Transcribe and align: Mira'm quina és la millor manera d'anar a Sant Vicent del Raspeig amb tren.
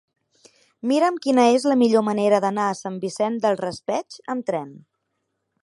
Mira'm 0.91 1.19
quina 1.25 1.43
és 1.57 1.67
la 1.71 1.77
millor 1.81 2.05
manera 2.07 2.39
d'anar 2.45 2.65
a 2.69 2.79
Sant 2.79 2.97
Vicent 3.05 3.37
del 3.45 3.61
Raspeig 3.61 4.17
amb 4.35 4.49
tren. 4.49 4.73